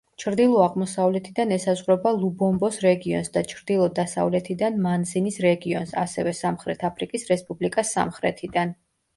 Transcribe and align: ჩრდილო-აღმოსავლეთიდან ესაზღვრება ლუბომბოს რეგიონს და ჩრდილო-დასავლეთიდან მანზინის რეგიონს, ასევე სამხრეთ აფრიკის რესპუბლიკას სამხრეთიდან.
ჩრდილო-აღმოსავლეთიდან 0.21 1.51
ესაზღვრება 1.57 2.13
ლუბომბოს 2.21 2.79
რეგიონს 2.85 3.29
და 3.35 3.43
ჩრდილო-დასავლეთიდან 3.51 4.81
მანზინის 4.87 5.39
რეგიონს, 5.49 5.95
ასევე 6.07 6.35
სამხრეთ 6.41 6.89
აფრიკის 6.91 7.31
რესპუბლიკას 7.35 7.97
სამხრეთიდან. 7.99 8.79